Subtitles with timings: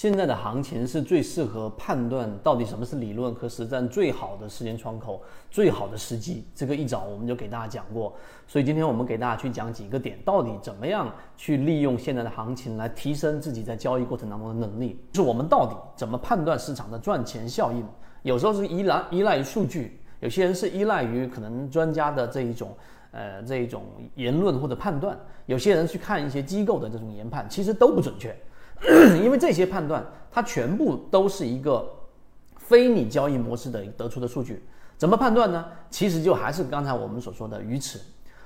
[0.00, 6.42] 现在的行情是最适合判断到底什么是理论和实战最好的时间窗口、最好的时机。
[6.54, 8.16] 这个一早我们就给大家讲过，
[8.46, 14.98] 所以今天我们给大家去讲几个点，到底怎么样去利用现在的行情来提升自己在交易过程当中的能力。
[15.12, 17.86] 就是我们到底怎么判断市场的赚钱效应？
[18.22, 22.74] 有时候是依赖依赖于数据，有些人是依赖于可能专家的这一种
[23.10, 23.82] 呃这一种
[24.14, 25.14] 言论或者判断，
[25.44, 28.34] 有些人去看一些机构的这种研判，其实都不准确。
[29.22, 31.88] 因为这些判断，它全部都是一个
[32.56, 34.62] 非你交易模式的得出的数据，
[34.96, 35.64] 怎么判断呢？
[35.90, 37.98] 其实就还是刚才我们所说的鱼池，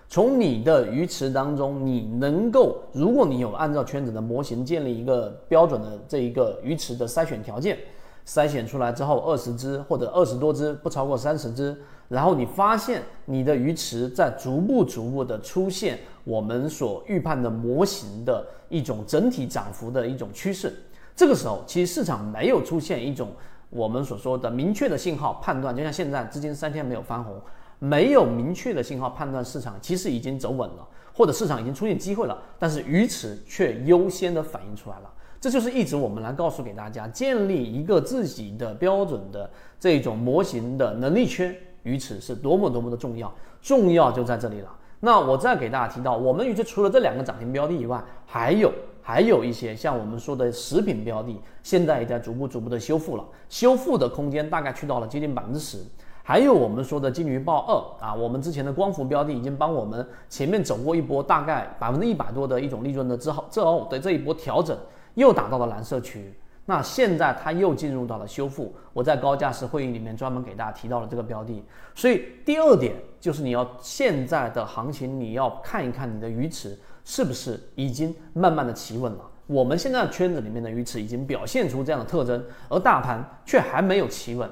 [0.08, 7.78] 从你的鱼池当中，你能够，如果你有按照圈子的模型建立一个标准的这一个鱼池的筛选条件。
[8.26, 11.76] 筛选出来之后，二十只或者二十多只，不超过三十只。
[12.08, 20.72] 然后你发现你的鱼池在逐步逐步的出现我们所预判的模型的一种整体涨幅的一种趋势。
[21.16, 23.30] 这个时候，其实市场没有出现一种
[23.70, 27.40] 我们所说的明确的信号判断，就像现在资金三天没有翻红，
[27.78, 35.10] 没有明确的信号判断市场其实已经走稳了，或者市场已经出现机会了，但是鱼池却优先的反映出来了。
[35.44, 44.74] 这就是一直我们来告诉给大家，建立一个自己的标准的这种模型的能力圈，于此是多么多么的重要，重要就在这里了。
[45.00, 55.76] 那我再给大家提到，我们鱼池除了这两个涨停标的以外，还有还有一些像我们说的食品标的，现在也在逐步逐步的修复了，修复的空间大概去到了接近百分之十。
[56.22, 57.66] 还有我们说的金鱼报
[58.00, 64.74] 二啊，我们之前的光伏标的已经帮我们前面走过一波大概百分之一百多的一种利润的之后，之后的这一波调整。
[65.14, 66.34] 又打到了蓝色区域，
[66.66, 68.74] 那现在它又进入到了修复。
[68.92, 71.64] 我在高价值会议里面专门给大家提到了这个标的，
[71.94, 79.30] 所以第二点就是你要现在的行情，你要看一看你的鱼池是不是已经慢慢的企稳了。
[79.46, 84.48] 我们现在圈子里面的鱼池已经表现出这样的特征，而大盘却还没有企稳，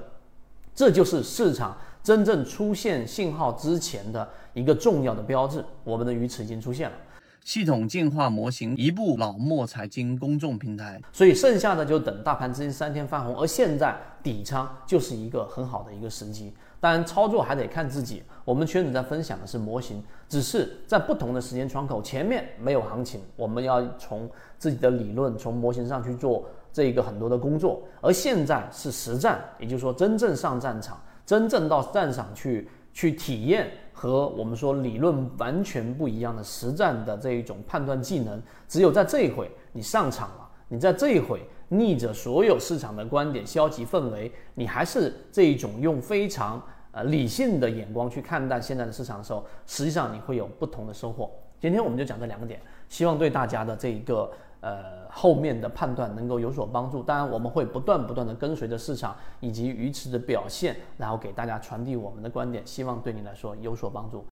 [0.75, 5.65] 这就是市场真正出现信号之前的一个重要的标志。
[5.83, 6.97] 我们的鱼池已经出现了。
[7.45, 16.53] 系统进化模型，一部老墨财经公众平台，所以剩下的就等大盘资金三天翻红，而现在底仓就是一个很好的一个时机。
[16.79, 18.23] 当然，操作还得看自己。
[18.45, 24.29] 我们圈子在分享的是模型，只是在不同的时间窗口，前面没有行情，我们要从
[24.59, 27.83] 自己的理论、从模型上去做这一个很多的工作。
[28.01, 32.69] 而现在是实战，也就是说真正上战场，真正到战场去。
[32.95, 51.31] 去体验和我们说理论完全不一样的实战的这一种判断技能，只有在这一回你上场了，你在这一回逆着所有市场的观点、消极氛围，你还是这一种用非常呃理性的眼光去看待现在的市场的时候，实际上你会有不同的收获。
[51.61, 54.31] 今天我们就讲这两个点，希望对大家的这一个。
[54.63, 57.03] 呃，后面的判断能够有所帮助。
[57.03, 64.21] 当然，我们会不断不断的跟随着市场以及鱼池的表现，然后给大家传递我们的观点，希望对你来说有所帮助。